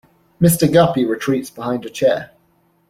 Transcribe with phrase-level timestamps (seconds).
[0.41, 0.73] Mr.
[0.73, 2.31] Guppy retreats behind a chair.